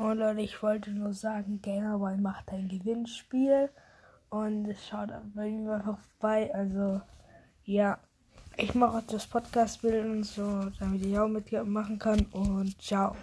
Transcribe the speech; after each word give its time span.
Und 0.00 0.16
Leute, 0.16 0.40
ich 0.40 0.62
wollte 0.62 0.90
nur 0.92 1.12
sagen, 1.12 1.60
Gamerboy 1.60 2.16
macht 2.16 2.50
ein 2.52 2.68
Gewinnspiel 2.68 3.68
und 4.30 4.74
schaut 4.88 5.10
bei 5.34 5.48
ihm 5.48 5.68
einfach 5.68 5.98
vorbei. 6.18 6.50
Also, 6.54 7.02
ja, 7.66 7.98
ich 8.56 8.74
mache 8.74 8.96
auch 8.96 9.02
das 9.02 9.26
Podcast-Bild 9.26 10.06
und 10.06 10.24
so, 10.24 10.70
damit 10.78 11.04
ich 11.04 11.18
auch 11.18 11.28
mitmachen 11.28 11.98
kann 11.98 12.24
und 12.32 12.80
ciao. 12.80 13.14